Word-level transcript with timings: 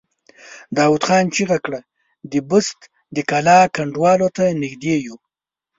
داوود 0.77 1.03
خان 1.07 1.25
چيغه 1.35 1.57
کړه! 1.65 1.79
د 2.31 2.33
بست 2.49 2.79
د 3.15 3.17
کلا 3.29 3.59
کنډوالو 3.75 4.27
ته 4.37 4.43
نږدې 4.61 4.95
يو! 5.05 5.17